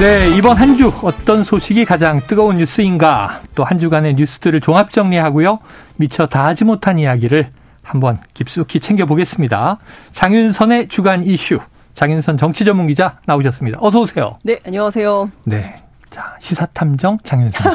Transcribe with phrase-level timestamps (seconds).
[0.00, 3.40] 네, 이번 한 주 어떤 소식이 가장 뜨거운 뉴스인가?
[3.54, 5.58] 또 한 주간의 뉴스들을 종합 정리하고요.
[5.96, 7.50] 미처 다 하지 못한 이야기를
[7.82, 9.78] 한번 깊숙이 챙겨보겠습니다.
[10.12, 11.58] 장윤선의 주간 이슈.
[11.94, 13.78] 장윤선 정치 전문 기자 나오셨습니다.
[13.80, 14.38] 어서 오세요.
[14.42, 15.30] 네, 안녕하세요.
[15.44, 15.76] 네.
[16.10, 17.74] 자, 시사탐정 장윤선.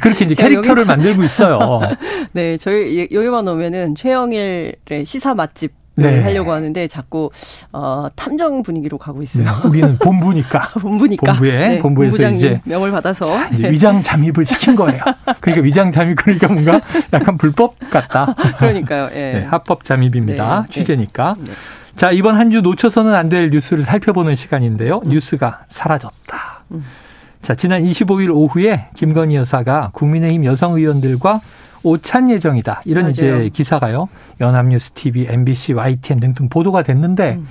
[0.00, 0.84] 그렇게 이제 캐릭터를.
[0.84, 1.80] 만들고 있어요.
[2.32, 6.22] 네, 저희 여기만 오면은 최영일의 시사 맛집 네.
[6.22, 7.30] 하려고 하는데 자꾸
[7.72, 9.44] 어, 탐정 분위기로 가고 있어요.
[9.44, 10.70] 네, 우리는 본부니까.
[10.80, 11.32] 본부니까.
[11.34, 15.00] 본부에 네, 본부에서 이제 명을 받아서 자, 이제 위장 잠입을 시킨 거예요.
[15.40, 16.80] 그러니까 위장 잠입 그러니까 뭔가
[17.12, 18.34] 약간 불법 같다.
[18.58, 19.10] 그러니까요.
[19.12, 19.32] 예.
[19.40, 20.62] 네, 합법 잠입입니다.
[20.62, 21.36] 네, 취재니까.
[21.38, 21.52] 네.
[21.94, 25.00] 자, 이번 한 주 놓쳐서는 안 될 뉴스를 살펴보는 시간인데요.
[25.04, 25.10] 음.
[25.10, 26.64] 뉴스가 사라졌다.
[26.72, 26.84] 음.
[27.40, 31.40] 자, 지난 25일 오후에 김건희 여사가 국민의힘 여성 의원들과
[31.84, 32.82] 오찬 예정이다.
[32.84, 33.10] 이런 맞아요.
[33.10, 34.08] 이제 기사가요.
[34.40, 37.46] 연합뉴스 TV, MBC, YTN 등등 보도가 됐는데 음.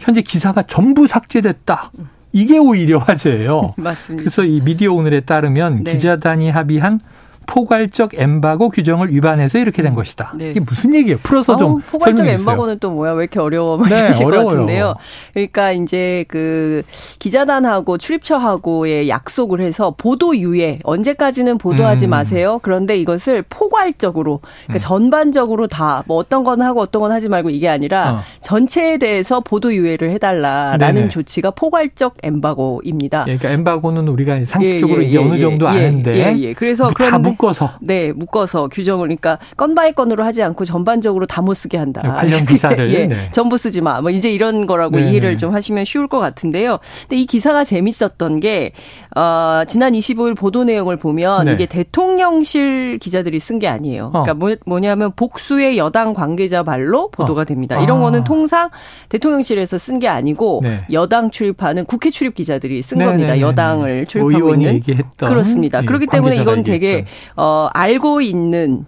[0.00, 1.92] 현재 기사가 전부 삭제됐다.
[2.32, 3.74] 이게 오히려 화제예요.
[3.78, 4.22] 맞습니다.
[4.22, 5.92] 그래서 이 미디어 오늘에 따르면 네.
[5.92, 7.00] 기자단이 합의한
[7.46, 10.34] 포괄적 엠바고 규정을 위반해서 이렇게 된 것이다.
[10.36, 10.50] 네.
[10.50, 11.18] 이게 무슨 얘기예요?
[11.22, 13.12] 풀어서 좀 포괄적 엠바고는 또 뭐야?
[13.12, 13.78] 왜 이렇게 어려워?
[13.86, 14.94] 네, 이러실 것 같은데요.
[15.32, 16.82] 그러니까 이제 그
[17.18, 22.10] 기자단하고 출입처하고의 약속을 해서 보도 유예 언제까지는 보도하지 음.
[22.10, 22.60] 마세요.
[22.62, 24.78] 그런데 이것을 포괄적으로 그러니까 음.
[24.78, 28.18] 전반적으로 다 뭐 어떤 건 하고 어떤 건 하지 말고 이게 아니라 어.
[28.40, 31.08] 전체에 대해서 보도 유예를 해달라라는 네네.
[31.08, 33.24] 조치가 포괄적 엠바고입니다.
[33.28, 36.52] 예, 그러니까 엠바고는 우리가 상식적으로 예, 예, 이제 어느 예, 정도 예, 아는데 예, 예.
[36.52, 37.74] 그래서 그런 묶어서.
[37.80, 42.00] 네, 묶어서 규정을 그러니까 건 by 건으로 하지 않고 전반적으로 다 못 쓰게 한다.
[42.02, 43.28] 네, 관련 기사를 예, 네.
[43.30, 44.00] 전부 쓰지 마.
[44.00, 45.10] 뭐 이제 이런 거라고 네.
[45.10, 46.78] 이해를 좀 하시면 쉬울 것 같은데요.
[47.02, 48.72] 근데 이 기사가 재밌었던 게
[49.14, 51.52] 어, 지난 25일 보도 내용을 보면 네.
[51.52, 54.06] 이게 대통령실 기자들이 쓴 게 아니에요.
[54.06, 54.22] 어.
[54.22, 57.44] 그러니까 뭐, 뭐냐면 복수의 여당 관계자 말로 보도가 어.
[57.44, 57.80] 됩니다.
[57.80, 58.02] 이런 아.
[58.02, 58.70] 거는 통상
[59.10, 60.84] 대통령실에서 쓴 게 아니고 네.
[60.92, 63.38] 여당 출입하는 국회 출입 기자들이 쓴 네, 겁니다.
[63.38, 64.82] 여당을 출입하고 있는
[65.16, 65.82] 그렇습니다.
[65.82, 67.04] 예, 그렇기 때문에 이건 되게
[67.36, 68.86] 어 알고 있는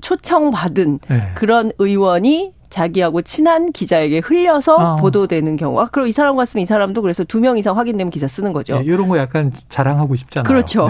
[0.00, 1.32] 초청받은 네.
[1.34, 4.96] 그런 의원이 자기하고 친한 기자에게 흘려서 어.
[4.96, 8.52] 보도되는 경우가 그리고 이 사람 같으면 이 사람도 그래서 두 명 이상 확인되면 기사 쓰는
[8.52, 8.78] 거죠.
[8.78, 10.44] 네, 이런 거 약간 자랑하고 싶잖아요.
[10.46, 10.88] 그렇죠.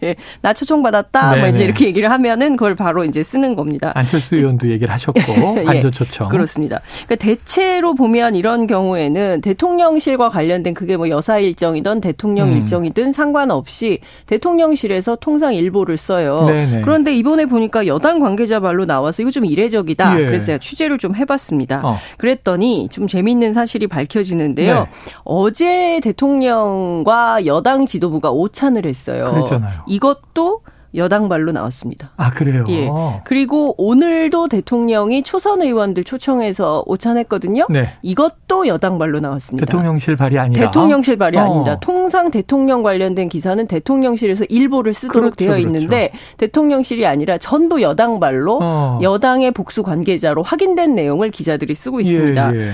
[0.00, 0.16] 네.
[0.40, 1.34] 나 초청 받았다.
[1.34, 1.64] 네, 뭐 이제 네.
[1.66, 3.92] 이렇게 얘기를 하면은 그걸 바로 이제 쓰는 겁니다.
[3.94, 5.20] 안철수 의원도 얘기를 하셨고
[5.60, 6.28] 예, 반조 초청.
[6.30, 6.80] 그렇습니다.
[7.06, 12.56] 그러니까 대체로 보면 이런 경우에는 대통령실과 관련된 그게 뭐 여사 일정이든 대통령 음.
[12.56, 16.44] 일정이든 상관없이 대통령실에서 통상 일보를 써요.
[16.46, 16.76] 네네.
[16.76, 16.80] 네.
[16.82, 20.18] 그런데 이번에 보니까 여당 관계자 말로 나와서 이거 좀 이례적이다.
[20.20, 20.24] 예.
[20.24, 21.80] 그래서 취재를 좀 해봤습니다.
[21.84, 21.96] 어.
[22.18, 24.74] 그랬더니 좀 재미있는 사실이 밝혀지는데요.
[24.74, 24.86] 네.
[25.24, 29.32] 어제 대통령과 여당 지도부가 오찬을 했어요.
[29.32, 29.84] 그랬잖아요.
[29.86, 30.62] 이것도
[30.94, 32.10] 여당 발로 나왔습니다.
[32.16, 32.64] 아, 그래요?
[32.68, 32.90] 예.
[33.24, 37.66] 그리고 오늘도 대통령이 초선 의원들 초청해서 오찬했거든요.
[37.70, 37.90] 네.
[38.02, 39.66] 이것도 여당 발로 나왔습니다.
[39.66, 40.66] 대통령실 발이 아니라?
[40.66, 41.42] 대통령실 발이 어.
[41.42, 41.78] 아닙니다.
[41.80, 45.66] 통상 대통령 관련된 기사는 대통령실에서 일보를 쓰도록 그렇죠, 되어 그렇죠.
[45.66, 46.36] 있는데 그렇죠.
[46.38, 48.98] 대통령실이 아니라 전부 여당 발로 어.
[49.02, 52.54] 여당의 복수 관계자로 확인된 내용을 기자들이 쓰고 있습니다.
[52.54, 52.72] 예, 예.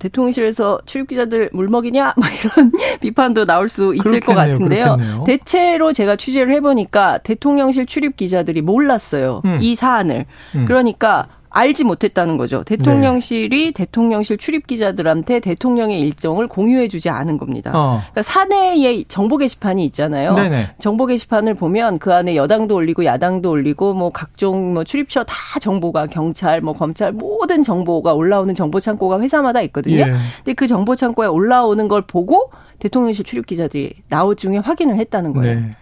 [0.00, 2.14] 음, 대통령실에서 출입기자들 물 먹이냐?
[2.16, 4.84] 막 이런 비판도 나올 수 있을 그렇겠네요, 것 같은데요.
[4.96, 5.24] 그렇겠네요.
[5.24, 9.42] 대체로 제가 취재를 해보니까 대통령실 출입기자들이 몰랐어요.
[9.44, 9.58] 음.
[9.60, 10.26] 이 사안을.
[10.54, 10.64] 음.
[10.66, 12.62] 그러니까 알지 못했다는 거죠.
[12.62, 13.70] 대통령실이 네.
[13.72, 17.72] 대통령실 출입 기자들한테 대통령의 일정을 공유해주지 않은 겁니다.
[17.74, 17.98] 어.
[17.98, 20.34] 그러니까 사내에 정보 게시판이 있잖아요.
[20.34, 20.70] 네네.
[20.78, 26.06] 정보 게시판을 보면 그 안에 여당도 올리고 야당도 올리고 뭐 각종 뭐 출입처 다 정보가
[26.06, 29.96] 경찰 뭐 검찰 모든 정보가 올라오는 정보 창고가 회사마다 있거든요.
[29.96, 30.14] 예.
[30.36, 35.60] 근데 그 정보 창고에 올라오는 걸 보고 대통령실 출입 기자들이 나우 중에 확인을 했다는 거예요.
[35.60, 35.76] 네.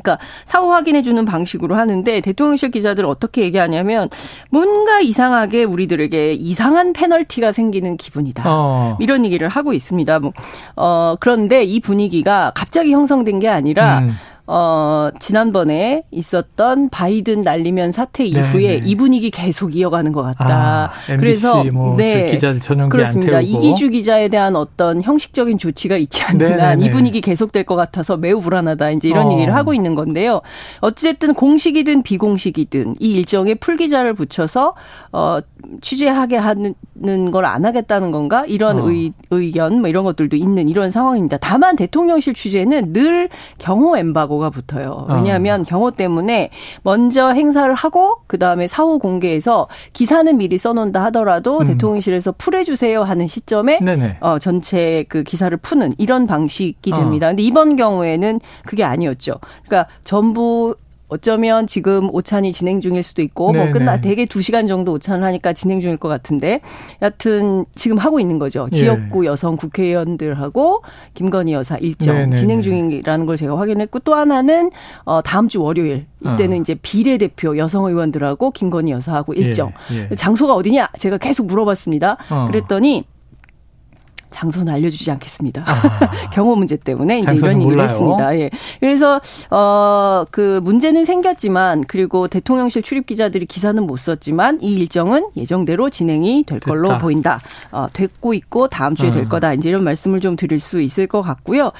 [0.00, 4.08] 그러니까 사후 확인해 주는 방식으로 하는데 대통령실 기자들 어떻게 얘기하냐면
[4.50, 8.44] 뭔가 이상하게 우리들에게 이상한 페널티가 생기는 기분이다.
[8.46, 8.96] 어.
[9.00, 10.18] 이런 얘기를 하고 있습니다.
[10.18, 10.32] 뭐,
[10.76, 14.10] 어, 그런데 이 분위기가 갑자기 형성된 게 아니라 음.
[14.46, 18.82] 어, 지난번에 있었던 바이든 날리면 사태 이후에 네네.
[18.84, 20.92] 이 분위기 계속 이어가는 것 같다.
[21.08, 23.40] 아, 그래서 뭐 네 기자 전용기 그렇습니다.
[23.40, 28.40] 이기주 기자에 대한 어떤 형식적인 조치가 있지 않는 한 이 분위기 계속될 것 같아서 매우
[28.40, 28.90] 불안하다.
[28.90, 29.32] 이제 이런 어.
[29.32, 30.42] 얘기를 하고 있는 건데요.
[30.80, 34.74] 어찌됐든 공식이든 비공식이든 이 일정에 풀 기자를 붙여서
[35.12, 35.38] 어
[35.80, 36.74] 취재하게 하는
[37.30, 38.90] 걸 안 하겠다는 건가 이런 어.
[38.90, 41.36] 의, 의견 뭐 이런 것들도 있는 이런 상황입니다.
[41.38, 45.06] 다만 대통령실 취재는 늘 경호 엠바고 사고가 붙어요.
[45.10, 45.64] 왜냐하면 어.
[45.64, 46.50] 경호 때문에
[46.82, 51.64] 먼저 행사를 하고 그 다음에 사후 공개해서 기사는 미리 써놓는다 하더라도 음.
[51.64, 53.80] 대통령실에서 풀해주세요 하는 시점에
[54.20, 57.26] 어, 전체 그 기사를 푸는 이런 방식이 됩니다.
[57.26, 57.30] 어.
[57.30, 59.34] 근데 이번 경우에는 그게 아니었죠.
[59.66, 60.74] 그러니까 전부
[61.08, 63.64] 어쩌면 지금 오찬이 진행 중일 수도 있고 네네.
[63.64, 66.60] 뭐 끝나 대개 2시간 정도 오찬을 하니까 진행 중일 것 같은데
[67.02, 68.68] 여하튼 지금 하고 있는 거죠.
[68.72, 68.76] 예.
[68.76, 70.82] 지역구 여성 국회의원들하고
[71.14, 72.36] 김건희 여사 일정 네네네.
[72.36, 74.70] 진행 중이라는 걸 제가 확인했고 또 하나는
[75.04, 76.60] 어 다음 주 월요일 이때는 어.
[76.60, 79.72] 이제 비례대표 여성 의원들하고 김건희 여사하고 일정.
[79.92, 80.08] 예.
[80.10, 80.14] 예.
[80.14, 80.88] 장소가 어디냐?
[80.98, 82.16] 제가 계속 물어봤습니다.
[82.30, 82.46] 어.
[82.46, 83.04] 그랬더니
[84.34, 85.64] 장소는 알려주지 않겠습니다.
[85.66, 86.10] 아.
[86.34, 87.84] 경호 문제 때문에 이제 이런 얘기를 몰라요.
[87.88, 88.38] 했습니다.
[88.38, 88.50] 예.
[88.80, 89.20] 그래서
[89.50, 96.44] 어 그 문제는 생겼지만 그리고 대통령실 출입 기자들이 기사는 못 썼지만 이 일정은 예정대로 진행이
[96.44, 96.98] 될 걸로 됐다.
[96.98, 97.40] 보인다.
[97.70, 99.28] 어, 됐고 있고 다음 주에 될 음.
[99.28, 99.54] 거다.
[99.54, 101.72] 이제 이런 말씀을 좀 드릴 수 있을 것 같고요.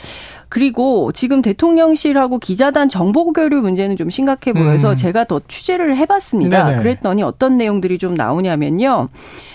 [0.55, 4.95] 그리고 지금 대통령실하고 기자단 정보 교류 문제는 좀 심각해 보여서 음.
[4.95, 6.67] 제가 더 취재를 해봤습니다.
[6.67, 6.79] 네네.
[6.79, 9.09] 그랬더니 어떤 내용들이 좀 나오냐면요.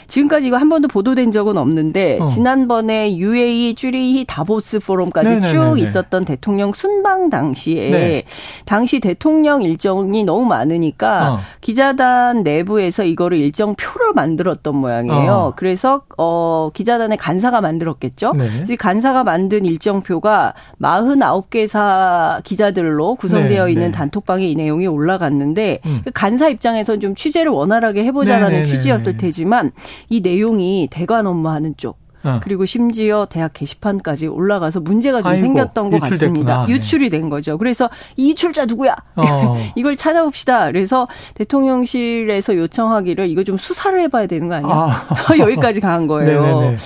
[0.09, 2.25] 지금까지 이거 한 번도 보도된 적은 없는데 어.
[2.25, 5.51] 지난번에 UAE 쭈리히 다보스 포럼까지 네네네네.
[5.51, 8.23] 쭉 있었던 대통령 순방 당시에 네.
[8.65, 11.39] 당시 대통령 일정이 너무 많으니까 어.
[11.61, 15.31] 기자단 내부에서 이거를 일정 표를 만들었던 모양이에요.
[15.31, 15.53] 어.
[15.55, 18.33] 그래서 어 기자단의 간사가 만들었겠죠.
[18.33, 18.75] 네.
[18.75, 20.55] 간사가 만든 일정표가
[20.89, 23.71] 49개사 기자들로 구성되어 네.
[23.71, 23.91] 있는 네.
[23.91, 26.01] 단톡방에 이 내용이 올라갔는데 음.
[26.03, 28.65] 그 간사 입장에서는 좀 취재를 원활하게 해보자라는 네네네네.
[28.65, 29.71] 취지였을 테지만
[30.09, 32.41] 이 내용이 대관 업무하는 쪽 어.
[32.43, 36.65] 그리고 심지어 대학 게시판까지 올라가서 문제가 좀 아이고, 생겼던 것 같습니다.
[36.65, 36.73] 네.
[36.73, 37.57] 유출이 된 거죠.
[37.57, 38.93] 그래서 이 출자 누구야?
[39.15, 39.55] 어.
[39.75, 40.65] 이걸 찾아봅시다.
[40.67, 44.69] 그래서 대통령실에서 요청하기를 이거 좀 수사를 해봐야 되는 거 아니야?
[44.69, 45.07] 아.
[45.39, 46.41] 여기까지 간 거예요.
[46.41, 46.77] 네네네.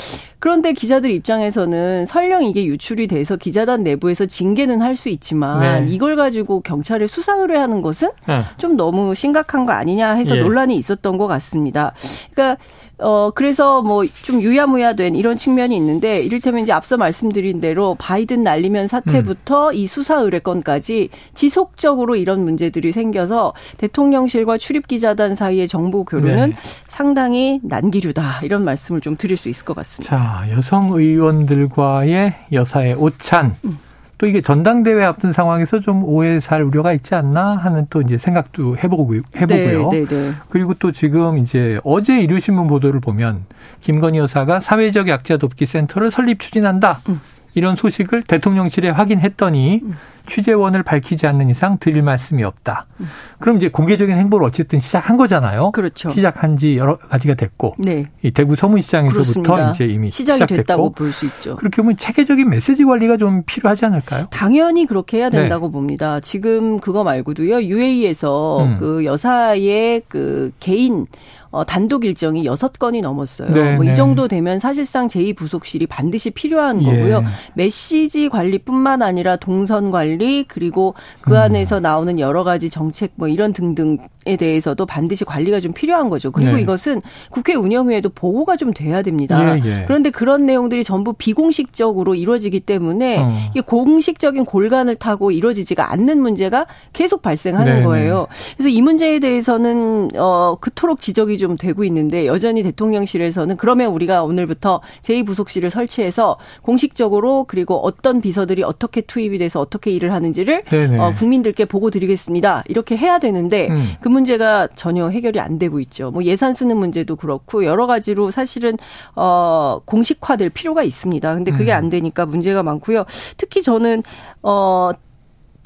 [0.44, 5.92] 그런데 기자들 입장에서는 설령 이게 유출이 돼서 기자단 내부에서 징계는 할 수 있지만 네.
[5.94, 8.42] 이걸 가지고 경찰에 수사 의뢰하는 것은 네.
[8.58, 10.42] 좀 너무 심각한 거 아니냐 해서 예.
[10.42, 11.94] 논란이 있었던 것 같습니다.
[12.34, 12.62] 그러니까
[13.04, 18.88] 어, 그래서 뭐 좀 유야무야된 이런 측면이 있는데 이를테면 이제 앞서 말씀드린 대로 바이든 날리면
[18.88, 19.74] 사태부터 음.
[19.74, 26.56] 이 수사 의뢰건까지 지속적으로 이런 문제들이 생겨서 대통령실과 출입기자단 사이의 정보 교류는 네.
[26.88, 28.42] 상당히 난기류다.
[28.44, 30.16] 이런 말씀을 좀 드릴 수 있을 것 같습니다.
[30.16, 33.56] 자, 여성 의원들과의 여사의 오찬.
[33.66, 33.78] 음.
[34.24, 38.78] 또 이게 전당대회 앞둔 상황에서 좀 오해 살 우려가 있지 않나 하는 또 이제 생각도
[38.78, 39.90] 해보고 해보고요.
[39.90, 40.32] 네, 네, 네.
[40.48, 43.44] 그리고 또 지금 이제 어제 일요신문 보도를 보면
[43.82, 47.02] 김건희 여사가 사회적 약자 돕기 센터를 설립 추진한다.
[47.10, 47.20] 음.
[47.56, 49.96] 이런 소식을 대통령실에 확인했더니 음.
[50.26, 52.86] 취재원을 밝히지 않는 이상 드릴 말씀이 없다.
[53.02, 53.08] 음.
[53.40, 55.72] 그럼 이제 공개적인 행보를 어쨌든 시작한 거잖아요.
[55.72, 56.12] 그렇죠.
[56.12, 57.76] 시작한 지 여러 가지가 됐고.
[57.78, 58.10] 네.
[58.24, 59.70] 이 대구 서문시장에서부터.
[59.72, 60.56] 이제 이미 시작이 시작됐고.
[60.56, 61.58] 됐다고 볼 수 있죠.
[61.58, 64.28] 그렇게 보면 체계적인 메시지 관리가 좀 필요하지 않을까요?
[64.32, 65.74] 당연히 그렇게 해야 된다고 네.
[65.74, 66.20] 봅니다.
[66.22, 67.64] 지금 그거 말고도요.
[67.64, 68.78] UAE에서 음.
[68.80, 71.06] 그 여사의 그 개인
[71.54, 73.52] 어, 단독 일정이 여섯 건이 넘었어요.
[73.52, 73.94] 네, 뭐이 네.
[73.94, 76.86] 정도 되면 사실상 제2부속실이 반드시 필요한 예.
[76.86, 77.18] 거고요.
[77.18, 77.26] 예.
[77.54, 81.38] 메시지 관리뿐만 아니라 동선 관리 그리고 그 음.
[81.38, 86.32] 안에서 나오는 여러 가지 정책 뭐 이런 등등에 대해서도 반드시 관리가 좀 필요한 거죠.
[86.32, 86.64] 그리고 네.
[86.64, 89.56] 이것은 국회 운영위에도 보고가 좀 돼야 됩니다.
[89.56, 89.84] 예, 예.
[89.86, 93.32] 그런데 그런 내용들이 전부 비공식적으로 이루어지기 때문에 어.
[93.52, 97.86] 이게 공식적인 골간을 타고 이루어지지가 않는 문제가 계속 발생하는 네, 네.
[97.86, 98.26] 거예요.
[98.58, 104.80] 그래서 이 문제에 대해서는 어 그토록 지적이 좀 되고 있는데 여전히 대통령실에서는 그러면 우리가 오늘부터
[105.02, 110.64] 제2부속실을 설치해서 공식적으로 그리고 어떤 비서들이 어떻게 투입이 돼서 어떻게 일을 하는지를
[111.00, 112.64] 어, 국민들께 보고 드리겠습니다.
[112.70, 113.90] 이렇게 해야 되는데 음.
[114.00, 116.12] 그 문제가 전혀 해결이 안 되고 있죠.
[116.12, 118.78] 뭐 예산 쓰는 문제도 그렇고 여러 가지로 사실은
[119.14, 121.36] 어 공식화될 필요가 있습니다.
[121.36, 121.78] 근데 그게 음.
[121.78, 123.04] 안 되니까 문제가 많고요.
[123.36, 124.02] 특히 저는
[124.44, 124.92] 어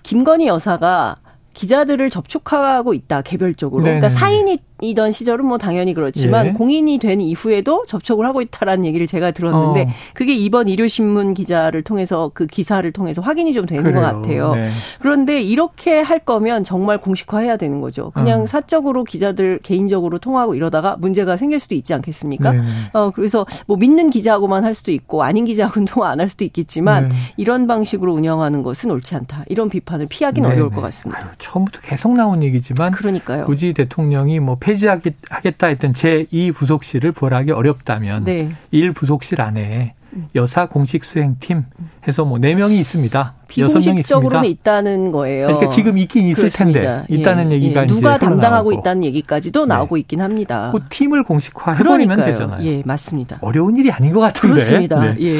[0.01, 1.17] 김건희 여사가
[1.57, 3.84] 기자들을 접촉하고 있다 개별적으로.
[3.84, 4.00] 네네.
[4.00, 6.51] 그러니까 사인이 이던 시절은 뭐 당연히 그렇지만 예.
[6.53, 9.88] 공인이 된 이후에도 접촉을 하고 있다라는 얘기를 제가 들었는데 어.
[10.13, 14.00] 그게 이번 일요신문 기자를 통해서 그 기사를 통해서 확인이 좀 되는 그래요.
[14.00, 14.55] 것 같아요.
[14.55, 14.67] 네.
[15.01, 18.12] 그런데 이렇게 할 거면 정말 공식화해야 되는 거죠.
[18.12, 18.46] 그냥 어.
[18.46, 22.51] 사적으로 기자들 개인적으로 통하고 이러다가 문제가 생길 수도 있지 않겠습니까?
[22.51, 22.62] 네.
[22.93, 27.10] 어 그래서 뭐 믿는 기자하고만 할 수도 있고 아닌 기자하고는 통화 안 할 수도 있겠지만
[27.10, 27.15] 네.
[27.38, 29.46] 이런 방식으로 운영하는 것은 옳지 않다.
[29.50, 30.81] 이런 비판을 피하기는 네, 어려울 것 네.
[30.81, 31.22] 같습니다.
[31.22, 33.43] 아유, 처음부터 계속 나온 얘기지만 그러니까요.
[33.46, 38.51] 굳이 대통령이 뭐 폐지하겠다 했던 제2부속실을 부활하기 어렵다면 네.
[38.74, 39.93] 1부속실 안에
[40.36, 41.63] 여사 공식 수행팀
[42.07, 43.33] 해서 뭐 4명이 있습니다.
[43.47, 45.47] 비공식적으로는 있다는 거예요.
[45.47, 46.79] 그러니까 지금 있긴 있을 그렇습니다.
[47.05, 47.55] 텐데 있다는 예.
[47.55, 47.88] 얘기가 예.
[47.88, 49.75] 누가 담당하고 있다는 얘기까지도 네.
[49.75, 50.69] 나오고 있긴 합니다.
[50.74, 52.65] 그 팀을 공식화 해버리면 되잖아요.
[52.67, 53.38] 예, 맞습니다.
[53.41, 54.53] 어려운 일이 아닌 것 같은데.
[54.55, 55.00] 그렇습니다.
[55.00, 55.15] 네.
[55.21, 55.38] 예.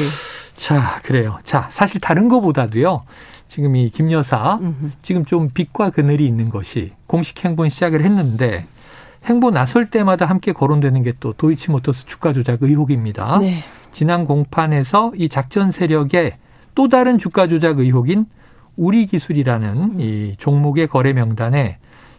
[0.56, 1.38] 자, 그래요.
[1.44, 3.02] 자, 사실 다른 것보다도요.
[3.48, 4.58] 지금 이 김 여사
[5.02, 8.66] 지금 좀 빛과 그늘이 있는 것이 공식 행보는 시작을 했는데
[9.28, 13.38] 행보 나설 때마다 함께 거론되는 게 또 도이치모터스 주가 조작 의혹입니다.
[13.40, 13.62] 네.
[13.92, 16.34] 지난 공판에서 이 작전 세력의
[16.74, 18.26] 또 다른 주가 조작 의혹인
[18.76, 21.78] 우리 기술이라는 이 종목의 거래 명단에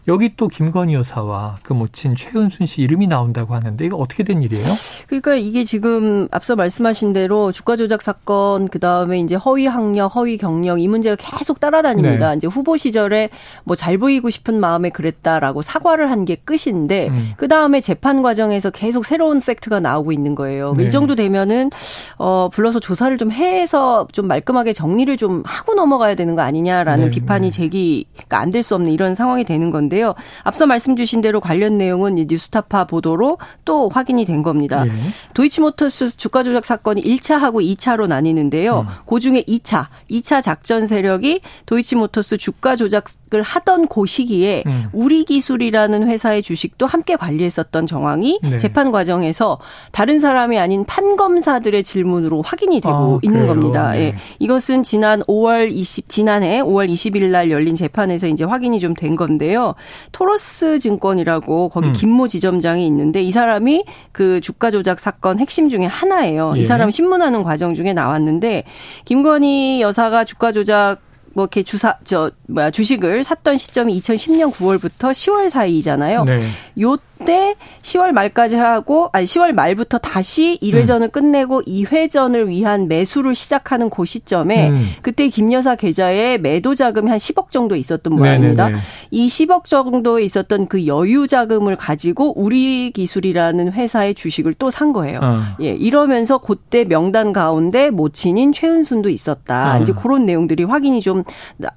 [0.10, 4.66] 여기 또 김건희 여사와 그 모친 최은순 씨 이름이 나온다고 하는데 이거 어떻게 된 일이에요?
[5.08, 10.82] 그러니까 이게 지금 앞서 말씀하신 대로 주가 조작 사건 그다음에 이제 허위 학력, 허위 경력
[10.82, 12.32] 이 문제가 계속 따라다닙니다.
[12.32, 12.38] 네.
[12.38, 13.30] 이제 후보 시절에
[13.64, 17.32] 뭐 잘 보이고 싶은 마음에 그랬다라고 사과를 한 게 끝인데 음.
[17.38, 20.74] 그다음에 재판 과정에서 계속 새로운 팩트가 나오고 있는 거예요.
[20.76, 20.86] 네.
[20.86, 21.70] 이 정도 되면은
[22.18, 27.12] 어 불러서 조사를 좀 해서 좀 말끔하게 정리를 좀 하고 넘어가야 되는 거 아니냐라는 네.
[27.12, 30.16] 비판이 제기가 안 될 수 없는 이런 상황이 되는 건데 있는데요.
[30.44, 34.86] 앞서 말씀 주신 대로 관련 내용은 뉴스타파 보도로 또 확인이 된 겁니다.
[34.88, 34.92] 예.
[35.34, 38.82] 도이치모터스 주가 조작 사건이 1차하고 2차로 나뉘는데요.
[38.82, 38.86] 음.
[39.06, 44.86] 그 중에 2차, 2차 작전 세력이 도이치모터스 주가 조작을 하던 그 시기에 음.
[44.94, 48.58] 우리 기술이라는 회사의 주식도 함께 관리했었던 정황이 네.
[48.58, 49.60] 재판 과정에서
[49.92, 53.92] 다른 사람이 아닌 판검사들의 질문으로 확인이 되고 아, 있는 겁니다.
[53.92, 54.00] 네.
[54.00, 54.16] 예.
[54.40, 59.76] 이것은 지난 5월 20 지난해 5월 20일 날 열린 재판에서 이제 확인이 좀 된 건데요.
[60.12, 61.94] 토러스 증권이라고 거기 음.
[61.94, 66.54] 김모 지점장이 있는데 이 사람이 그 주가 조작 사건 핵심 중에 하나예요.
[66.56, 66.62] 예.
[66.62, 68.64] 이 사람 신문하는 과정 중에 나왔는데
[69.06, 70.98] 김건희 여사가 주가 조작
[71.34, 76.24] 뭐 이렇게 주사 저 뭐야 주식을 샀던 시점이 2010년 9월부터 10월 사이잖아요.
[76.26, 76.42] 네.
[76.82, 81.12] 요 때 10월 말까지 하고 아니 10월 말부터 다시 1회전을 음.
[81.12, 84.88] 끝내고 2회전을 위한 매수를 시작하는 그 시점에 음.
[85.02, 88.66] 그때 김 여사 계좌에 매도 자금이 한 10억 정도 있었던 모양입니다.
[88.68, 88.82] 네네네.
[89.12, 95.20] 이 10억 정도에 있었던 그 여유 자금을 가지고 우리 기술이라는 회사의 주식을 또 산 거예요.
[95.22, 95.40] 어.
[95.62, 99.78] 예, 이러면서 그때 명단 가운데 모친인 최은순도 있었다.
[99.78, 99.82] 어.
[99.82, 101.24] 이제 그런 내용들이 확인이 좀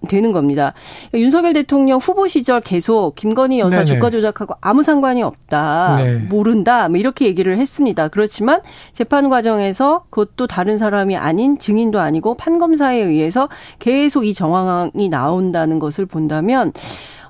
[0.08, 0.74] 되는 겁니다.
[1.14, 3.84] 윤석열 대통령 후보 시절 계속 김건희 여사 네네.
[3.86, 5.96] 주가 조작하고 아무 상관이 없 다.
[6.02, 6.16] 네.
[6.16, 6.88] 모른다.
[6.88, 8.08] 뭐 이렇게 얘기를 했습니다.
[8.08, 8.60] 그렇지만
[8.92, 13.48] 재판 과정에서 그것도 다른 사람이 아닌 증인도 아니고 판검사에 의해서
[13.78, 16.72] 계속 이 정황이 나온다는 것을 본다면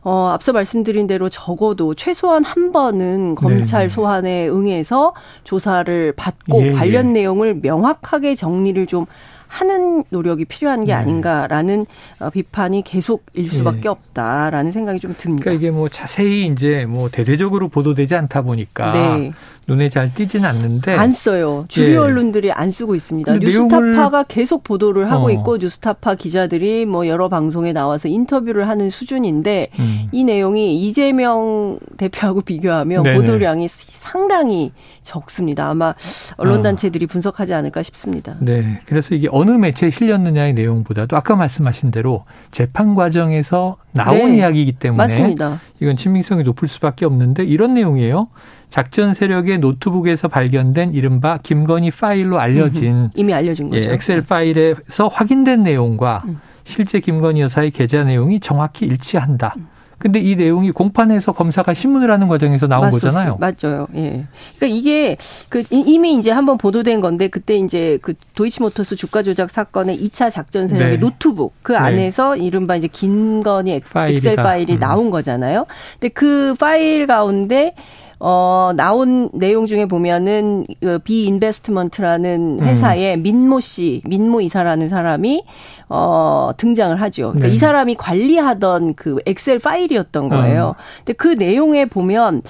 [0.05, 3.89] 어, 앞서 말씀드린 대로 적어도 최소한 한 번은 검찰 네.
[3.89, 6.73] 소환에 응해서 조사를 받고 예, 예.
[6.73, 7.13] 관련 예.
[7.13, 9.07] 내용을 명확하게 정리를 좀
[9.53, 10.95] 하는 노력이 필요한 게 네.
[10.95, 11.85] 아닌가라는
[12.21, 13.89] 어, 비판이 계속 일 수밖에 네.
[13.89, 15.45] 없다라는 생각이 좀 듭니다.
[15.45, 19.33] 그러니까 이게 뭐 자세히 이제 뭐 대대적으로 보도되지 않다 보니까 네.
[19.69, 21.67] 눈에 잘 띄지는 않는데 안 써요.
[21.69, 21.97] 주류 예.
[21.99, 23.37] 언론들이 안 쓰고 있습니다.
[23.37, 25.31] 뉴스타파가 계속 보도를 하고 어.
[25.31, 30.07] 있고 뉴스타파 기자들이 뭐 여러 방송에 나와서 인터뷰를 하는 수준인데 음.
[30.13, 33.19] 이 내용이 이재명 대표하고 비교하면 네네.
[33.19, 35.69] 보도량이 상당히 적습니다.
[35.69, 35.95] 아마
[36.37, 37.09] 언론 단체들이 어.
[37.09, 38.37] 분석하지 않을까 싶습니다.
[38.41, 38.81] 네.
[38.87, 44.39] 그래서 이게 어느 매체에 실렸느냐의 내용보다도 아까 말씀하신 대로 재판 과정에서 나온 네.
[44.39, 45.61] 이야기이기 때문에 맞습니다.
[45.81, 48.29] 이건 친밀성이 높을 수밖에 없는데 이런 내용이에요.
[48.69, 53.83] 작전 세력의 노트북에서 발견된 이른바 김건희 파일로 알려진 이미 알려진 거죠.
[53.83, 56.41] 예, 엑셀 파일에서 확인된 내용과 음.
[56.65, 59.55] 실제 김건희 여사의 계좌 내용이 정확히 일치한다.
[59.57, 59.67] 음.
[60.03, 63.39] 근데 이 내용이 공판에서 검사가 신문을 하는 과정에서 나온 맞었어, 거잖아요.
[63.39, 63.87] 맞아요.
[63.95, 64.25] 예.
[64.59, 65.17] 그러니까 이게
[65.49, 70.67] 그 이미 이제 한번 보도된 건데 그때 이제 그 도이치모터스 주가 조작 사건의 2차 작전
[70.67, 70.97] 세력의 네.
[70.99, 71.79] 노트북 그 네.
[71.79, 72.43] 안에서 네.
[72.43, 74.79] 이른바 이제 김건희 엑셀 파일이 음.
[74.81, 75.67] 나온 거잖아요.
[76.01, 77.77] 근데 그 파일 가운데
[78.25, 82.65] 어, 나온 내용 중에 보면은 그 비인베스트먼트라는 음.
[82.65, 83.23] 회사에 음.
[83.25, 85.45] 민모 씨, 민모 이사라는 사람이
[85.89, 87.31] 어, 등장을 하죠.
[87.31, 87.55] 그러니까 네.
[87.55, 90.67] 이 사람이 관리하던 그 엑셀 파일이었던 거예요.
[90.67, 90.75] 어.
[90.99, 92.43] 근데 그 내용에 보면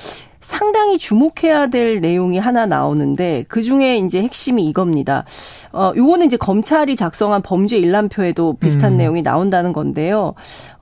[0.42, 5.24] 상당히 주목해야 될 내용이 하나 나오는데 그 중에 이제 핵심이 이겁니다.
[5.72, 8.96] 어, 요거는 이제 검찰이 작성한 범죄 일람표에도 비슷한 음.
[8.98, 10.34] 내용이 나온다는 건데요.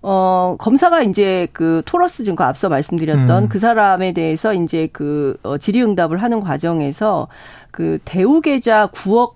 [0.03, 3.49] 어, 검사가 이제 그 토러스 증거 앞서 말씀드렸던 음.
[3.49, 7.29] 그 사람에 대해서 이제 그 어, 질의응답을 하는 과정에서
[7.71, 9.35] 그 대우 계좌 9억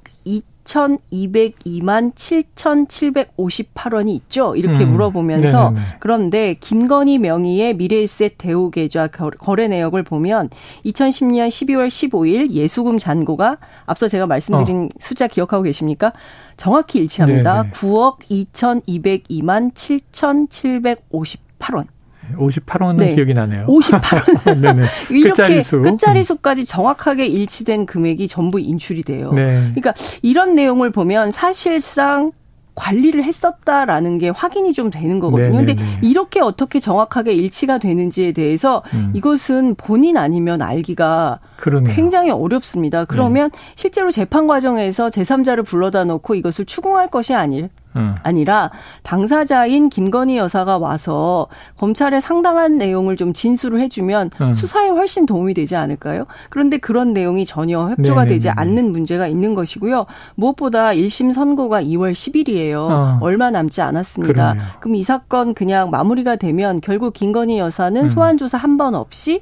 [0.64, 4.56] 2,202만 7,758원이 있죠.
[4.56, 4.92] 이렇게 음.
[4.92, 5.86] 물어보면서 네네네.
[6.00, 10.48] 그런데 김건희 명의의 미래에셋 대우 계좌 거래 내역을 보면
[10.86, 14.88] 2010년 12월 15일 예수금 잔고가 앞서 제가 말씀드린 어.
[14.98, 16.12] 숫자 기억하고 계십니까?
[16.56, 17.62] 정확히 일치합니다.
[17.62, 17.72] 네네.
[17.72, 18.20] 9억
[18.52, 21.93] 2,202만 7,758원.
[22.34, 23.14] 58원은 네.
[23.14, 23.66] 기억이 나네요.
[23.66, 24.60] 58원.
[24.60, 24.82] 네네.
[25.10, 25.82] 이렇게 끝자리수.
[25.82, 29.32] 끝자리수까지 정확하게 일치된 금액이 전부 인출이 돼요.
[29.32, 29.70] 네.
[29.74, 32.32] 그러니까 이런 내용을 보면 사실상
[32.74, 35.60] 관리를 했었다라는 게 확인이 좀 되는 거거든요.
[35.60, 35.74] 네네네.
[35.74, 39.12] 근데 이렇게 어떻게 정확하게 일치가 되는지에 대해서 음.
[39.14, 41.94] 이것은 본인 아니면 알기가 그러네요.
[41.94, 43.04] 굉장히 어렵습니다.
[43.04, 43.58] 그러면 네.
[43.76, 48.14] 실제로 재판 과정에서 제3자를 불러다 놓고 이것을 추궁할 것이 아닐 음.
[48.22, 48.70] 아니라
[49.02, 51.46] 당사자인 김건희 여사가 와서
[51.78, 54.52] 검찰에 상당한 내용을 좀 진술을 해주면 음.
[54.52, 56.26] 수사에 훨씬 도움이 되지 않을까요?
[56.50, 58.28] 그런데 그런 내용이 전혀 협조가 네네네.
[58.34, 60.06] 되지 않는 문제가 있는 것이고요.
[60.34, 62.76] 무엇보다 1심 선고가 2월 10일이에요.
[62.76, 63.18] 어.
[63.20, 64.32] 얼마 남지 않았습니다.
[64.52, 64.64] 그러네요.
[64.80, 68.08] 그럼 이 사건 그냥 마무리가 되면 결국 김건희 여사는 음.
[68.08, 69.40] 소환 조사 한 번 없이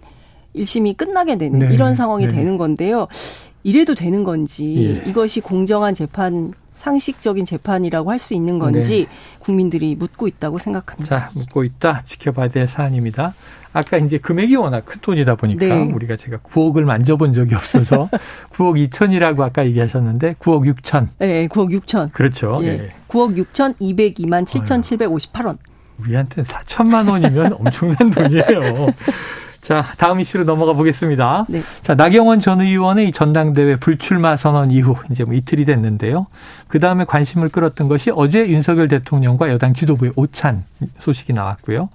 [0.54, 1.72] 1심이 끝나게 되는 네.
[1.72, 2.34] 이런 상황이 네.
[2.34, 3.06] 되는 건데요.
[3.62, 5.08] 이래도 되는 건지 예.
[5.08, 6.52] 이것이 공정한 재판
[6.82, 9.16] 상식적인 재판이라고 할 수 있는 건지 네.
[9.40, 11.18] 국민들이 묻고 있다고 생각합니다.
[11.18, 12.02] 자, 묻고 있다.
[12.04, 13.34] 지켜봐야 될 사안입니다.
[13.72, 15.90] 아까 이제 금액이 워낙 큰 돈이다 보니까 네.
[15.92, 18.08] 우리가 제가 9억을 만져본 적이 없어서
[18.52, 21.08] 9억 2천이라고 아까 얘기하셨는데 9억 6천.
[21.18, 22.12] 네, 9억 6천.
[22.12, 22.58] 그렇죠.
[22.62, 22.76] 예.
[22.76, 22.90] 네.
[23.08, 25.56] 9억 6천 202만 7,758원.
[25.98, 28.88] 우리한테 4천만 원이면 엄청난 돈이에요.
[29.62, 31.46] 자, 다음 이슈로 넘어가 보겠습니다.
[31.48, 31.62] 네.
[31.82, 36.26] 자, 나경원 전 의원의 전당대회 불출마 선언 이후 이제 뭐 이틀이 됐는데요.
[36.66, 40.64] 그 다음에 관심을 끌었던 것이 어제 윤석열 대통령과 여당 지도부의 오찬
[40.98, 41.90] 소식이 나왔고요.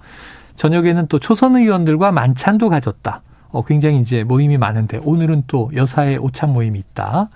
[0.56, 3.20] 저녁에는 또 초선 의원들과 만찬도 가졌다.
[3.50, 7.28] 어, 굉장히 이제 모임이 많은데 오늘은 또 여사의 오찬 모임이 있다.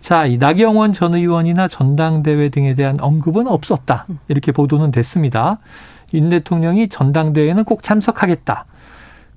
[0.00, 4.06] 자, 이 나경원 전 의원이나 전당대회 등에 대한 언급은 없었다.
[4.28, 5.58] 이렇게 보도는 됐습니다.
[6.14, 8.66] 윤 대통령이 전당대회는 꼭 참석하겠다.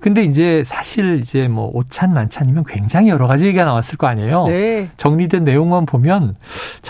[0.04, 4.44] 근데 이제 사실 이제 뭐 오찬 만찬이면 굉장히 여러 가지 얘기가 나왔을 거 아니에요.
[4.48, 4.90] 네.
[4.98, 6.36] 정리된 내용만 보면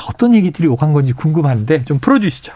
[0.09, 2.53] 어떤 얘기들이 오간 건지 궁금한데 좀 풀어주시죠.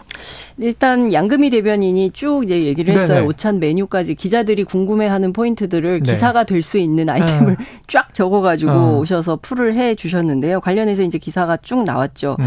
[0.60, 3.18] 일단 양금희 대변인이 쭉 이제 얘기를 했어요.
[3.18, 3.26] 네네.
[3.28, 6.12] 오찬 메뉴까지 기자들이 궁금해하는 포인트들을 네.
[6.12, 7.56] 기사가 될 수 있는 아이템을 어.
[7.86, 8.98] 쫙 적어가지고 어.
[8.98, 10.60] 오셔서 풀을 해 주셨는데요.
[10.60, 12.36] 관련해서 이제 기사가 쭉 나왔죠.
[12.40, 12.46] 음.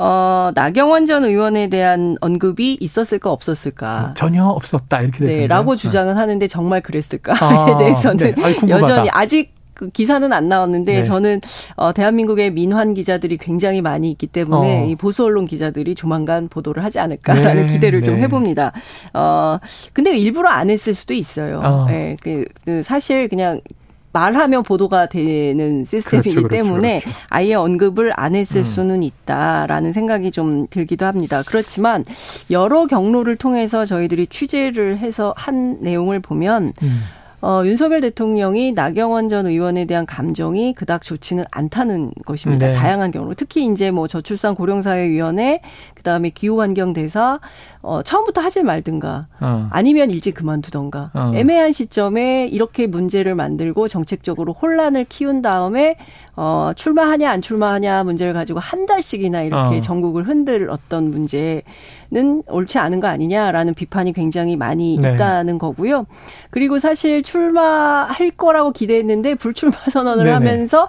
[0.00, 4.14] 어, 나경원 전 의원에 대한 언급이 있었을까 없었을까?
[4.16, 8.42] 전혀 없었다 이렇게 네, 라고 주장은 하는데 정말 그랬을까에 아, 대해서는 네.
[8.42, 11.02] 아니, 여전히 아직 그 기사는 안 나왔는데 네.
[11.04, 11.40] 저는
[11.76, 14.86] 어 대한민국의 민환 기자들이 굉장히 많이 있기 때문에 어.
[14.86, 17.72] 이 보수 언론 기자들이 조만간 보도를 하지 않을까라는 네.
[17.72, 18.06] 기대를 네.
[18.06, 18.72] 좀 해봅니다.
[19.14, 19.58] 어
[19.92, 21.60] 근데 일부러 안 했을 수도 있어요.
[21.62, 21.86] 어.
[21.86, 23.60] 네, 그, 그 사실 그냥
[24.12, 27.18] 말하면 보도가 되는 시스템이기 그렇죠, 그렇죠, 때문에 그렇죠.
[27.28, 28.62] 아예 언급을 안 했을 음.
[28.64, 31.42] 수는 있다라는 생각이 좀 들기도 합니다.
[31.46, 32.04] 그렇지만
[32.50, 37.02] 여러 경로를 통해서 저희들이 취재를 해서 한 내용을 보면 음.
[37.40, 42.68] 어, 윤석열 대통령이 나경원 전 의원에 대한 감정이 그닥 좋지는 않다는 것입니다.
[42.68, 42.72] 네.
[42.72, 43.34] 다양한 경우로.
[43.34, 45.60] 특히 이제 뭐 저출산 고령사회위원회,
[45.98, 47.40] 그 다음에 기후환경 대사,
[47.82, 49.68] 어, 처음부터 하지 말든가, 어.
[49.70, 51.32] 아니면 일찍 그만두던가, 어.
[51.34, 55.96] 애매한 시점에 이렇게 문제를 만들고 정책적으로 혼란을 키운 다음에,
[56.36, 59.80] 어, 출마하냐, 안 출마하냐 문제를 가지고 한 달씩이나 이렇게 어.
[59.80, 61.62] 전국을 흔들 어떤 문제,
[62.10, 65.12] 는 옳지 않은 거 아니냐라는 비판이 굉장히 많이 네.
[65.12, 66.06] 있다는 거고요.
[66.48, 70.34] 그리고 사실 출마할 거라고 기대했는데 불출마 선언을 네네.
[70.34, 70.88] 하면서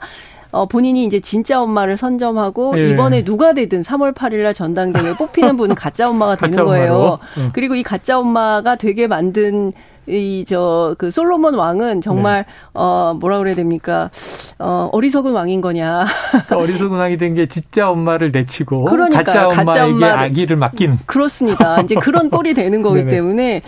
[0.52, 2.90] 어, 본인이 이제 진짜 엄마를 선점하고 예.
[2.90, 6.94] 이번에 누가 되든 3월 8일 날 전당대회에 뽑히는 분은 가짜 엄마가 되는 가짜 거예요.
[6.96, 7.20] 어.
[7.54, 9.74] 그리고 이 가짜 엄마가 되게 만든
[10.08, 12.54] 이 저 그 솔로몬 왕은 정말 네.
[12.74, 14.10] 어 뭐라 그래야 됩니까?
[14.58, 16.06] 어 어리석은 왕인 거냐?
[16.32, 20.98] 그러니까 어리석은 왕이 된 게 진짜 엄마를 내치고 그러니까 가짜 엄마에게 가짜 엄마를, 아기를 맡긴.
[21.06, 21.80] 그렇습니다.
[21.82, 23.62] 이제 그런 꼴이 되는 거기 때문에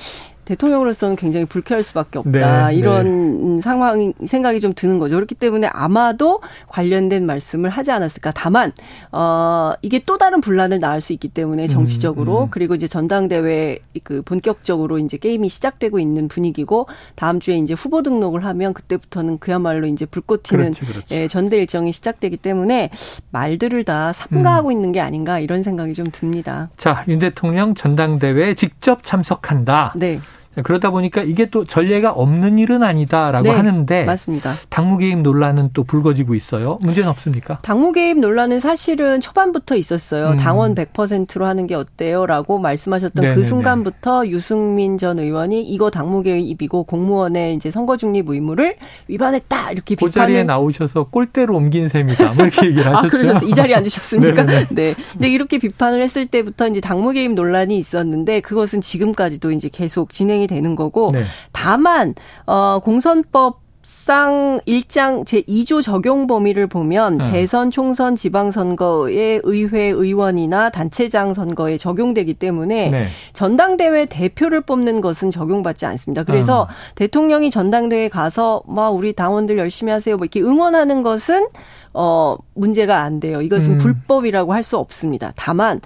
[0.45, 2.67] 대통령으로서는 굉장히 불쾌할 수밖에 없다.
[2.67, 3.62] 네, 이런 네.
[3.62, 5.15] 상황 생각이 좀 드는 거죠.
[5.15, 8.32] 그렇기 때문에 아마도 관련된 말씀을 하지 않았을까.
[8.32, 8.71] 다만
[9.12, 12.47] 어 이게 또 다른 분란을 낳을 수 있기 때문에 정치적으로 음, 음.
[12.51, 18.43] 그리고 이제 전당대회 그 본격적으로 이제 게임이 시작되고 있는 분위기고 다음 주에 이제 후보 등록을
[18.45, 21.15] 하면 그때부터는 그야말로 이제 불꽃 튀는 그렇죠, 그렇죠.
[21.15, 22.89] 예, 전대 일정이 시작되기 때문에
[23.32, 24.71] 말들을 다 삼가하고 음.
[24.71, 26.69] 있는 게 아닌가 이런 생각이 좀 듭니다.
[26.77, 29.93] 자, 윤 대통령 전당대회에 직접 참석한다.
[29.95, 30.19] 네.
[30.64, 34.54] 그러다 보니까 이게 또 전례가 없는 일은 아니다라고 네, 하는데 맞습니다.
[34.70, 36.78] 당무 개입 논란은 또 불거지고 있어요.
[36.84, 37.60] 문제는 없습니까?
[37.62, 40.32] 당무 개입 논란은 사실은 초반부터 있었어요.
[40.32, 40.38] 음.
[40.38, 43.42] 당원 100%로 하는 게 어때요라고 말씀하셨던 그 네네네.
[43.42, 48.76] 그 순간부터 유승민 전 의원이 이거 당무 개입이고 공무원의 이제 선거 중립 의무를
[49.08, 52.34] 위반했다 이렇게 비판을 그 자리에 나오셔서 꼴대로 옮긴 셈이다.
[52.34, 53.08] 뭐 이렇게 얘기를 아, 하셨죠.
[53.08, 53.50] 아, 그러셨어요.
[53.50, 54.44] 이 자리에 앉으셨습니까?
[54.72, 54.96] 네.
[55.14, 60.40] 근데 이렇게 비판을 했을 때부터 이제 당무 개입 논란이 있었는데 그것은 지금까지도 이제 계속 진행
[60.41, 61.23] 진행이 되는 거고 네.
[61.51, 67.32] 다만 어 공선법 상 1장 제2조 적용 범위를 보면 네.
[67.32, 73.08] 대선, 총선, 지방선거의 의회 의원이나 단체장 선거에 적용되기 때문에 네.
[73.34, 76.23] 전당대회 대표를 뽑는 것은 적용받지 않습니다.
[76.23, 76.67] 그래서 음.
[76.95, 81.47] 대통령이 전당대회에 가서 뭐 우리 당원들 열심히 하세요 뭐 이렇게 응원하는 것은
[81.93, 83.41] 어 문제가 안 돼요.
[83.41, 83.77] 이것은 음.
[83.77, 85.34] 불법이라고 할 수 없습니다.
[85.36, 85.82] 다만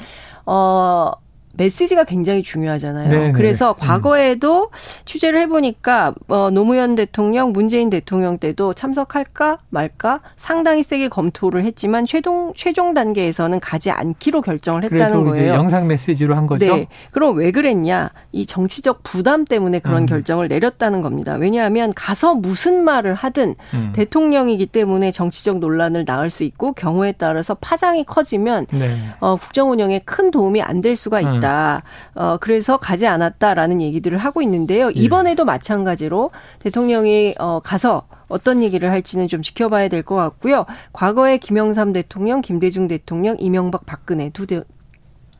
[0.45, 1.13] 어
[1.57, 3.09] 메시지가 굉장히 중요하잖아요.
[3.09, 3.25] 네네.
[3.27, 3.87] 네, 그래서 네.
[3.87, 4.69] 과거에도 음.
[5.05, 12.53] 취재를 해보니까 어, 노무현 대통령, 문재인 대통령 때도 참석할까 말까 상당히 세게 검토를 했지만 최종
[12.55, 15.53] 최종 단계에서는 가지 않기로 결정을 했다는 거예요.
[15.53, 16.65] 영상 메시지로 한 거죠.
[16.65, 16.87] 네.
[17.11, 18.11] 그럼 왜 그랬냐?
[18.31, 20.05] 이 정치적 부담 때문에 그런 음.
[20.05, 21.35] 결정을 내렸다는 겁니다.
[21.35, 23.91] 왜냐하면 가서 무슨 말을 하든 음.
[23.93, 28.97] 대통령이기 때문에 정치적 논란을 낳을 수 있고 경우에 따라서 파장이 커지면 네.
[29.19, 31.31] 어, 국정 운영에 큰 도움이 안 될 수가 있다.
[31.37, 31.39] 음.
[31.45, 31.83] 않았다.
[32.15, 34.87] 어, 그래서 가지 않았다라는 얘기들을 하고 있는데요.
[34.87, 34.91] 예.
[34.93, 35.45] 이번에도 예.
[35.45, 40.65] 마찬가지로 대통령이 어, 가서 어떤 얘기를 할지는 좀 지켜봐야 될 것 같고요.
[40.93, 44.63] 과거에 김영삼 대통령, 김대중 대통령, 이명박, 박근혜 두 대,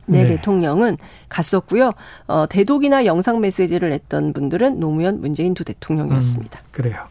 [0.06, 0.96] 네, 네, 대통령은
[1.28, 1.92] 갔었고요.
[2.26, 6.60] 어, 대독이나 영상 메시지를 냈던 분들은 노무현, 문재인 두 대통령이었습니다.
[6.60, 7.04] 음, 그래요.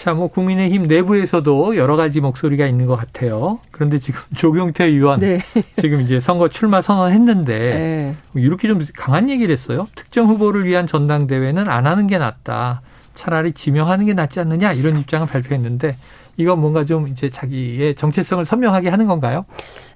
[0.00, 3.58] 자, 뭐 국민의힘 내부에서도 여러 가지 목소리가 있는 것 같아요.
[3.70, 5.42] 그런데 지금 조경태 의원 네.
[5.76, 8.16] 지금 이제 선거 출마 선언했는데 네.
[8.34, 9.88] 이렇게 좀 강한 얘기를 했어요.
[9.94, 12.80] 특정 후보를 위한 전당대회는 안 하는 게 낫다.
[13.12, 15.98] 차라리 지명하는 게 낫지 않느냐 이런 입장을 발표했는데
[16.38, 19.44] 이건 뭔가 좀 이제 자기의 정체성을 선명하게 하는 건가요?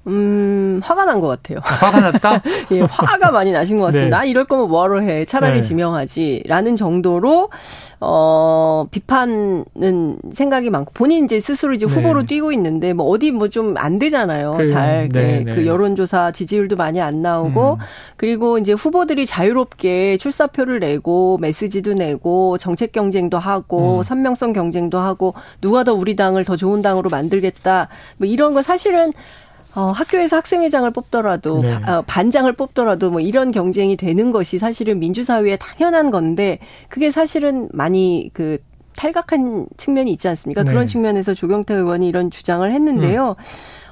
[0.06, 1.60] 음, 화가 난 것 같아요.
[1.62, 2.42] 아, 화가 났다?
[2.72, 4.18] 예, 화가 많이 나신 것 같습니다.
[4.20, 4.22] 네.
[4.22, 5.24] 아, 이럴 거면 뭐하러 해.
[5.24, 5.62] 차라리 네.
[5.62, 6.42] 지명하지.
[6.46, 7.48] 라는 정도로,
[8.00, 11.92] 어, 비판은 생각이 많고, 본인 이제 스스로 이제 네.
[11.92, 14.56] 후보로 뛰고 있는데, 뭐 어디 뭐 좀 안 되잖아요.
[14.58, 15.08] 그, 잘.
[15.10, 17.78] 네, 네, 그 여론조사 지지율도 많이 안 나오고, 음.
[18.16, 24.02] 그리고 이제 후보들이 자유롭게 출사표를 내고, 메시지도 내고, 정책 경쟁도 하고, 음.
[24.02, 27.88] 선명성 경쟁도 하고, 누가 더 우리 당을 더 좋은 당으로 만들겠다.
[28.18, 29.12] 뭐 이런 거 사실은
[29.74, 31.74] 어, 학교에서 학생회장을 뽑더라도 네.
[31.86, 36.58] 어, 반장을 뽑더라도 뭐 이런 경쟁이 되는 것이 사실은 민주사회에 당연한 건데
[36.88, 38.58] 그게 사실은 많이 그
[38.96, 40.62] 탈각한 측면이 있지 않습니까?
[40.62, 40.70] 네.
[40.70, 43.30] 그런 측면에서 조경태 의원이 이런 주장을 했는데요.
[43.30, 43.44] 음.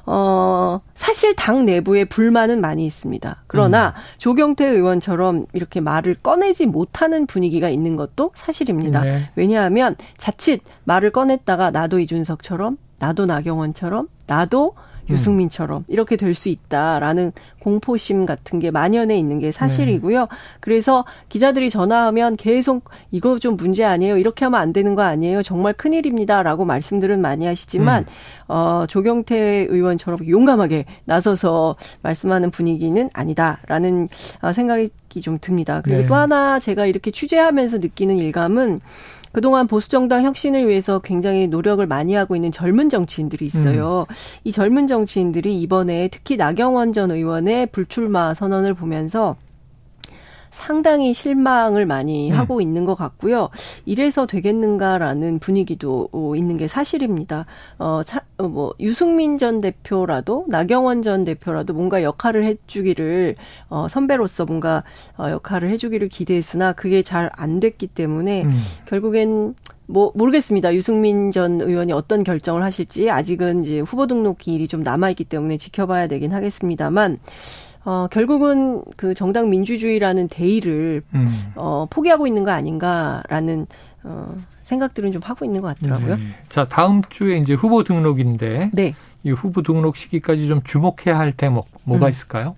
[0.05, 3.45] 어, 사실 당 내부에 불만은 많이 있습니다.
[3.47, 3.92] 그러나 음.
[4.18, 9.03] 조경태 의원처럼 이렇게 말을 꺼내지 못하는 분위기가 있는 것도 사실입니다.
[9.03, 9.31] 네.
[9.37, 14.92] 왜냐하면 자칫 말을 꺼냈다가 나도 이준석처럼, 나도 나경원처럼, 나도 음.
[15.11, 20.21] 유승민처럼 이렇게 될 수 있다라는 공포심 같은 게 만연해 있는 게 사실이고요.
[20.21, 20.27] 네.
[20.61, 24.17] 그래서 기자들이 전화하면 계속 이거 좀 문제 아니에요.
[24.17, 25.43] 이렇게 하면 안 되는 거 아니에요.
[25.43, 28.07] 정말 큰일입니다라고 말씀들은 많이 하시지만 음.
[28.49, 34.09] 어 조경태 의원처럼 용감하게 나서서 말씀하는 분위기는 아니다라는
[34.41, 35.83] 어, 생각이 좀 듭니다.
[35.85, 36.07] 그리고 네.
[36.07, 38.81] 또 하나 제가 이렇게 취재하면서 느끼는 일감은
[39.33, 44.07] 그동안 보수정당 혁신을 위해서 굉장히 노력을 많이 하고 있는 젊은 정치인들이 있어요.
[44.09, 44.14] 음.
[44.45, 49.37] 이 젊은 정치인들이 이번에 특히 나경원 전 의원의 불출마 선언을 보면서
[50.53, 52.37] 상당히 실망을 많이 음.
[52.37, 53.49] 하고 있는 것 같고요.
[53.85, 57.47] 이래서 되겠는가라는 분위기도 있는 게 사실입니다.
[57.79, 63.35] 어, 차, 어, 뭐 유승민 전 대표라도 나경원 전 대표라도 뭔가 역할을 해주기를
[63.69, 64.85] 어, 선배로서 뭔가
[65.17, 68.53] 어, 역할을 해주기를 기대했으나 그게 잘 안 됐기 때문에 음.
[68.87, 69.55] 결국엔
[69.87, 70.75] 뭐 모르겠습니다.
[70.75, 75.57] 유승민 전 의원이 어떤 결정을 하실지 아직은 이제 후보 등록 기일이 좀 남아 있기 때문에
[75.57, 77.19] 지켜봐야 되긴 하겠습니다만
[77.85, 81.29] 어, 결국은 그 정당 민주주의라는 대의를 음.
[81.57, 83.66] 어, 포기하고 있는 거 아닌가라는
[84.05, 86.16] 어, 생각들은 좀 하고 있는 것 같더라고요.
[86.16, 86.23] 네.
[86.49, 88.95] 자, 다음 주에 이제 후보 등록인데 네.
[89.25, 92.11] 이 후보 등록 시기까지 좀 주목해야 할 대목 뭐가 음.
[92.11, 92.57] 있을까요?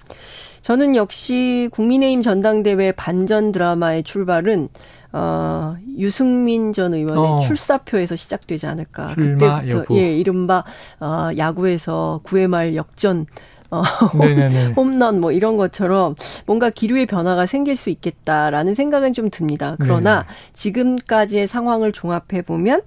[0.60, 4.68] 저는 역시 국민의힘 전당대회 반전 드라마의 출발은
[5.12, 7.40] 어, 유승민 전 의원의 어.
[7.40, 9.06] 출사표에서 시작되지 않을까.
[9.08, 9.96] 그때부터 여부.
[9.96, 10.64] 예, 이른바
[11.00, 13.26] 어, 야구에서 9회 말 역전
[13.80, 13.82] 어,
[14.76, 16.14] 홈런 뭐 이런 것처럼
[16.46, 19.76] 뭔가 기류의 변화가 생길 수 있겠다라는 생각은 좀 듭니다.
[19.80, 20.28] 그러나 네.
[20.52, 22.82] 지금까지의 상황을 종합해 보면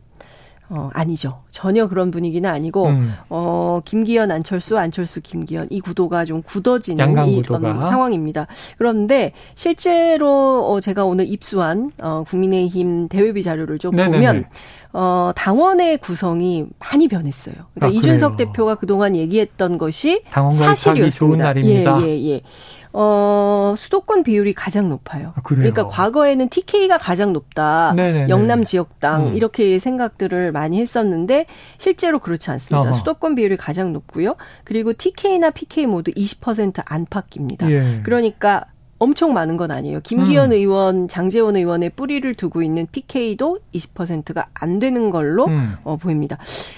[0.70, 1.44] 어, 아니죠.
[1.50, 3.14] 전혀 그런 분위기는 아니고, 음.
[3.30, 8.48] 어, 김기현, 안철수, 안철수, 김기현, 이 구도가 좀 굳어지는 이 음, 상황입니다.
[8.78, 14.18] 그런데 실제로, 어, 제가 오늘 입수한, 어, 국민의힘 대회비 자료를 좀 네네네.
[14.18, 14.46] 보면,
[14.92, 17.56] 어, 당원의 구성이 많이 변했어요.
[17.74, 21.10] 그러니까 아, 이준석 대표가 그동안 얘기했던 것이 사실이었습니다.
[21.10, 22.02] 좋은 날입니다.
[22.02, 22.42] 예, 예, 예.
[23.00, 25.32] 어, 수도권 비율이 가장 높아요.
[25.36, 27.94] 아, 그러니까 과거에는 TK가 가장 높다.
[27.96, 28.30] 네네네.
[28.30, 29.36] 영남 지역당 음.
[29.36, 31.46] 이렇게 생각들을 많이 했었는데
[31.78, 32.90] 실제로 그렇지 않습니다.
[32.90, 32.94] 어허.
[32.94, 34.36] 수도권 비율이 가장 높고요.
[34.64, 37.70] 그리고 TK나 PK 모두 20% 안팎입니다.
[37.70, 38.02] 예.
[38.02, 38.66] 그러니까
[39.00, 40.00] 엄청 많은 건 아니에요.
[40.02, 40.56] 김기현 음.
[40.56, 45.76] 의원, 장재원 의원의 뿌리를 두고 있는 PK도 20%가 안 되는 걸로 음.
[45.84, 46.38] 어, 보입니다.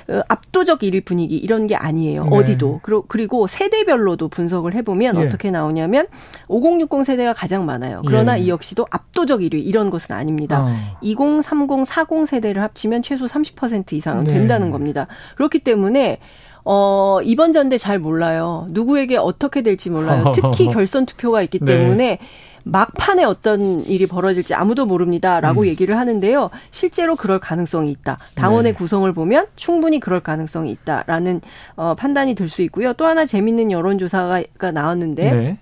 [0.10, 2.26] 어, 압도적 1위 분위기 이런 게 아니에요.
[2.26, 2.38] 네.
[2.38, 2.82] 어디도.
[3.08, 5.26] 그리고 세대별로도 분석을 해보면 예.
[5.26, 6.08] 어떻게 나오냐면
[6.48, 8.02] 5060 세대가 가장 많아요.
[8.06, 8.44] 그러나 예.
[8.44, 10.64] 이 역시도 압도적 1위 이런 것은 아닙니다.
[10.64, 10.98] 어.
[11.02, 14.34] 20, 30, 40 세대를 합치면 최소 30% 이상은 네.
[14.34, 15.08] 된다는 겁니다.
[15.36, 16.20] 그렇기 때문에
[16.66, 18.68] 어, 이번 전대 잘 몰라요.
[18.70, 20.32] 누구에게 어떻게 될지 몰라요.
[20.34, 21.66] 특히 결선 투표가 있기 네.
[21.78, 22.20] 때문에
[22.64, 25.66] 막판에 어떤 일이 벌어질지 아무도 모릅니다라고 음.
[25.68, 26.50] 얘기를 하는데요.
[26.72, 28.20] 실제로 그럴 가능성이 있다.
[28.36, 28.78] 당원의 네.
[28.78, 31.42] 구성을 보면 충분히 그럴 가능성이 있다라는
[31.76, 32.94] 어, 판단이 들 수 있고요.
[32.94, 35.58] 또 하나 재밌는 여론조사가 나왔는데 네.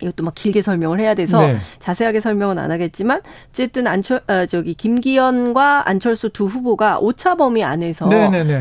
[0.00, 1.56] 이것도 막 길게 설명을 해야 돼서 네.
[1.78, 8.08] 자세하게 설명은 안 하겠지만 어쨌든 안철 어, 저기 김기현과 안철수 두 후보가 오차 범위 안에서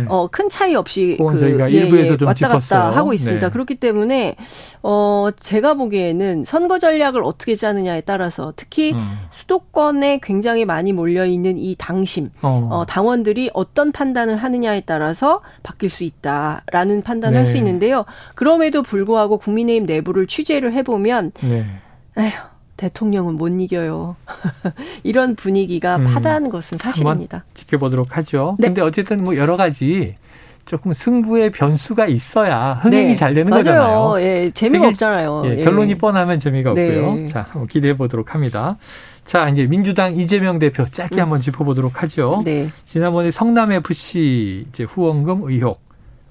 [0.07, 2.79] 어, 큰 차이 없이 그 예, 일부에서 좀 왔다 짚었어요.
[2.79, 3.47] 갔다 하고 있습니다.
[3.47, 3.51] 네.
[3.51, 4.35] 그렇기 때문에
[4.83, 9.17] 어 제가 보기에는 선거 전략을 어떻게 짜느냐에 따라서 특히 음.
[9.31, 12.67] 수도권에 굉장히 많이 몰려 있는 이 당심 어.
[12.71, 12.85] 어.
[12.85, 17.43] 당원들이 어떤 판단을 하느냐에 따라서 바뀔 수 있다라는 판단을 네.
[17.43, 18.05] 할수 있는데요.
[18.35, 21.65] 그럼에도 불구하고 국민의힘 내부를 취재를 해보면 네.
[22.17, 22.31] 에휴,
[22.77, 24.15] 대통령은 못 이겨요.
[25.03, 27.43] 이런 분위기가 음, 파다한 것은 사실입니다.
[27.53, 28.55] 지켜보도록 하죠.
[28.59, 28.67] 네.
[28.67, 30.15] 근데 어쨌든 뭐 여러 가지
[30.65, 33.15] 조금 승부의 변수가 있어야 흥행이 네.
[33.15, 33.63] 잘 되는 맞아요.
[33.63, 34.15] 거잖아요.
[34.21, 35.43] 예, 재미가 없잖아요.
[35.45, 35.63] 예, 예.
[35.63, 36.99] 결론이 뻔하면 재미가 네.
[36.99, 37.25] 없고요.
[37.27, 38.77] 자, 한번 기대해 보도록 합니다.
[39.25, 41.21] 자, 이제 민주당 이재명 대표 짧게 음.
[41.21, 42.43] 한번 짚어보도록 하죠.
[42.45, 42.69] 네.
[42.85, 45.81] 지난번에 성남 FC 이제 후원금 의혹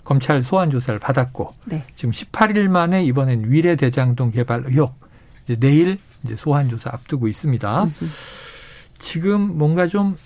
[0.08, 1.84] 검찰 소환 조사를 받았고 네.
[1.94, 4.98] 지금 18일 만에 이번엔 위례 대장동 개발 의혹
[5.44, 7.86] 이제 내일 이제 소환 조사 앞두고 있습니다.
[8.98, 10.16] 지금 뭔가 좀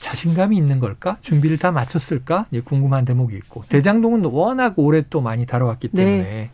[0.00, 1.18] 자신감이 있는 걸까?
[1.20, 2.46] 준비를 다 마쳤을까?
[2.64, 6.04] 궁금한 대목이 있고 대장동은 워낙 오래 또 많이 다뤄왔기 네.
[6.04, 6.50] 때문에 네.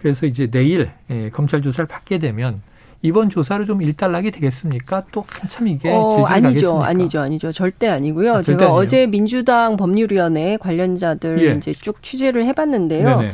[0.00, 2.60] 그래서 이제 내일 예, 검찰 조사를 받게 되면
[3.02, 5.04] 이번 조사를 좀 일단락이 되겠습니까?
[5.12, 7.52] 또 한참 이게 어, 아니죠, 아니죠, 아니죠.
[7.52, 8.34] 절대 아니고요.
[8.34, 8.74] 아, 제가 아니에요.
[8.74, 11.56] 어제 민주당 법률위원회 관련자들 예.
[11.56, 13.18] 이제 쭉 취재를 해봤는데요.
[13.18, 13.32] 네네.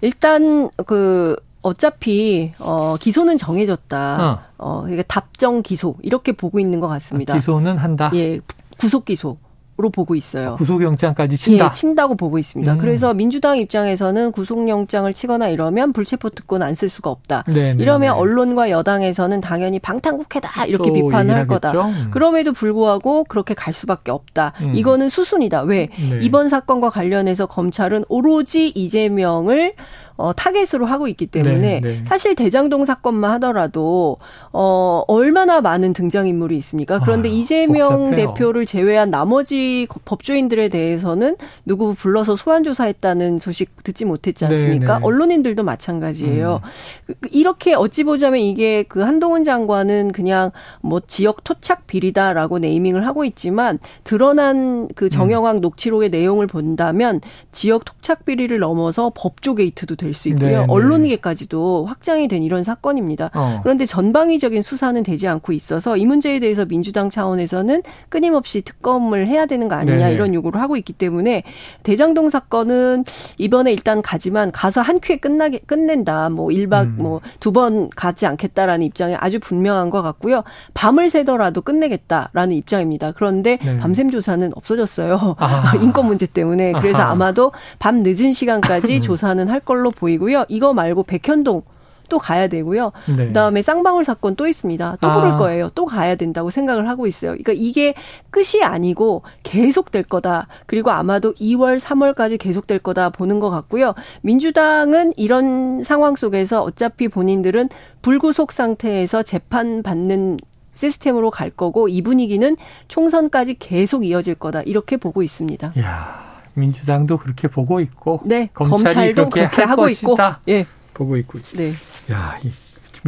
[0.00, 4.18] 일단 그 어차피 어 기소는 정해졌다.
[4.20, 7.34] 어, 어 그러니까 답정 기소 이렇게 보고 있는 것 같습니다.
[7.34, 8.10] 아, 기소는 한다.
[8.14, 8.40] 예,
[8.78, 9.38] 구속 기소.
[9.76, 10.54] 로 보고 있어요.
[10.54, 11.66] 구속영장까지 친다.
[11.66, 12.74] 예, 친다고 보고 있습니다.
[12.74, 12.78] 음.
[12.78, 17.42] 그래서 민주당 입장에서는 구속영장을 치거나 이러면 불체포 특권 안 쓸 수가 없다.
[17.46, 17.74] 네네.
[17.74, 18.20] 네, 이러면 네.
[18.20, 21.72] 언론과 여당에서는 당연히 방탄국회다 이렇게 비판을 할 거다.
[21.72, 22.08] 음.
[22.12, 24.52] 그럼에도 불구하고 그렇게 갈 수밖에 없다.
[24.60, 24.74] 음.
[24.74, 25.62] 이거는 수순이다.
[25.62, 26.20] 왜 네.
[26.22, 29.74] 이번 사건과 관련해서 검찰은 오로지 이재명을
[30.16, 32.02] 어, 타겟으로 하고 있기 때문에 네, 네.
[32.04, 34.18] 사실 대장동 사건만 하더라도
[34.52, 37.00] 어, 얼마나 많은 등장인물이 있습니까?
[37.00, 38.28] 그런데 아, 이재명 복잡해요.
[38.34, 39.63] 대표를 제외한 나머지
[40.04, 44.94] 법조인들에 대해서는 누구 불러서 소환 조사했다는 소식 듣지 못했지 네, 않습니까?
[44.94, 45.04] 네, 네.
[45.04, 46.60] 언론인들도 마찬가지예요.
[47.08, 47.14] 음.
[47.30, 50.50] 이렇게 어찌 보자면 이게 그 한동훈 장관은 그냥
[50.80, 55.60] 뭐 지역 토착 비리다라고 네이밍을 하고 있지만 드러난 그 정영학 음.
[55.60, 57.20] 녹취록의 내용을 본다면
[57.52, 60.48] 지역 토착 비리를 넘어서 법조 게이트도 될 수 있고요.
[60.48, 63.30] 네, 네, 언론계까지도 확장이 된 이런 사건입니다.
[63.34, 63.60] 어.
[63.62, 69.68] 그런데 전방위적인 수사는 되지 않고 있어서 이 문제에 대해서 민주당 차원에서는 끊임없이 특검을 해야 되는
[69.68, 70.04] 거 아니냐 네.
[70.06, 70.12] 네.
[70.12, 71.42] 이런 요구를 하고 있기 때문에
[71.82, 73.04] 대장동 사건은
[73.38, 76.30] 이번에 일단 가지만 가서 한 큐에 끝나게 끝낸다.
[76.30, 76.96] 뭐 1박 음.
[76.98, 80.44] 뭐두 번 가지 않겠다라는 입장이 아주 분명한 것 같고요.
[80.74, 83.12] 밤을 새더라도 끝내겠다라는 입장입니다.
[83.12, 83.78] 그런데 네.
[83.78, 85.36] 밤샘 조사는 없어졌어요.
[85.38, 85.72] 아.
[85.82, 86.72] 인권 문제 때문에.
[86.72, 87.12] 그래서 아하.
[87.12, 90.44] 아마도 밤 늦은 시간까지 조사는 할 걸로 보이고요.
[90.48, 91.62] 이거 말고 백현동
[92.08, 92.92] 또 가야 되고요.
[93.16, 93.26] 네.
[93.26, 94.98] 그다음에 쌍방울 사건 또 있습니다.
[95.00, 95.38] 또 부를 아.
[95.38, 95.70] 거예요.
[95.74, 97.32] 또 가야 된다고 생각을 하고 있어요.
[97.32, 97.94] 그러니까 이게
[98.30, 100.48] 끝이 아니고 계속 될 거다.
[100.66, 103.94] 그리고 아마도 2월, 3월까지 계속 될 거다 보는 것 같고요.
[104.22, 107.68] 민주당은 이런 상황 속에서 어차피 본인들은
[108.02, 110.38] 불구속 상태에서 재판 받는
[110.74, 112.56] 시스템으로 갈 거고 이 분위기는
[112.88, 114.62] 총선까지 계속 이어질 거다.
[114.62, 115.72] 이렇게 보고 있습니다.
[115.78, 116.24] 야.
[116.54, 120.40] 민주당도 그렇게 보고 있고 네, 검찰이 그렇게, 그렇게 하고 것이다.
[120.44, 120.66] 있고 예.
[120.92, 121.38] 보고 있고.
[121.56, 121.72] 네.
[122.10, 122.52] 야, 이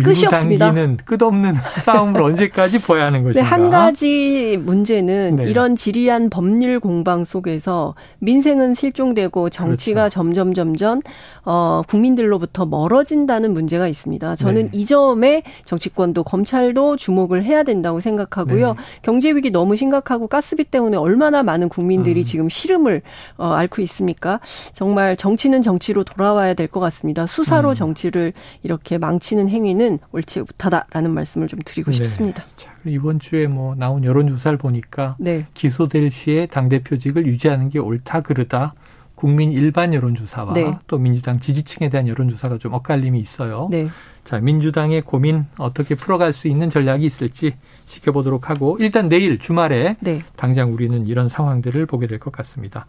[0.04, 0.72] 끝이 없습니다.
[1.04, 1.54] 끝없는
[1.85, 3.42] 싸움을 언제까지 봐야 하는 것인가?
[3.42, 5.44] 네, 한 가지 문제는 네.
[5.50, 10.14] 이런 지리한 법률 공방 속에서 민생은 실종되고 정치가 그렇죠.
[10.14, 11.00] 점점 점점
[11.44, 14.37] 어, 국민들로부터 멀어진다는 문제가 있습니다.
[14.37, 14.70] 저는 네.
[14.72, 18.68] 이 점에 정치권도 검찰도 주목을 해야 된다고 생각하고요.
[18.74, 18.80] 네.
[19.02, 22.24] 경제 위기 너무 심각하고 가스비 때문에 얼마나 많은 국민들이 음.
[22.24, 23.02] 지금 시름을
[23.38, 24.40] 어, 앓고 있습니까?
[24.72, 27.26] 정말 정치는 정치로 돌아와야 될 것 같습니다.
[27.26, 27.74] 수사로 음.
[27.74, 28.32] 정치를
[28.62, 31.96] 이렇게 망치는 행위는 옳지 못하다라는 말씀을 좀 드리고 네.
[31.96, 32.44] 싶습니다.
[32.57, 35.46] 자, 이번 주에 뭐 나온 여론조사를 보니까 네.
[35.55, 38.75] 기소될 시에 당대표직을 유지하는 게 옳다 그르다
[39.14, 40.77] 국민 일반 여론조사와 네.
[40.87, 43.68] 또 민주당 지지층에 대한 여론조사가 좀 엇갈림이 있어요.
[43.70, 43.88] 네.
[44.25, 47.55] 자, 민주당의 고민 어떻게 풀어갈 수 있는 전략이 있을지
[47.87, 50.22] 지켜보도록 하고 일단 내일 주말에 네.
[50.37, 52.87] 당장 우리는 이런 상황들을 보게 될 것 같습니다.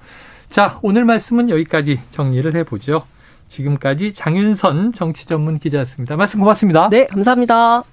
[0.50, 3.04] 자, 오늘 말씀은 여기까지 정리를 해보죠.
[3.48, 6.16] 지금까지 장윤선 정치 전문 기자였습니다.
[6.16, 6.90] 말씀 고맙습니다.
[6.90, 7.84] 네, 감사합니다.